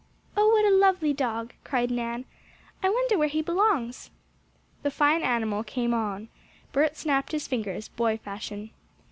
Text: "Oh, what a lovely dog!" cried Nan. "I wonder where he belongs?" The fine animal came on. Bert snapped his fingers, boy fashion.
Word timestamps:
"Oh, 0.35 0.49
what 0.49 0.65
a 0.65 0.73
lovely 0.75 1.13
dog!" 1.13 1.53
cried 1.63 1.91
Nan. 1.91 2.25
"I 2.81 2.89
wonder 2.89 3.19
where 3.19 3.27
he 3.27 3.43
belongs?" 3.43 4.09
The 4.81 4.89
fine 4.89 5.21
animal 5.21 5.63
came 5.63 5.93
on. 5.93 6.29
Bert 6.71 6.97
snapped 6.97 7.33
his 7.33 7.47
fingers, 7.47 7.87
boy 7.89 8.17
fashion. 8.17 8.71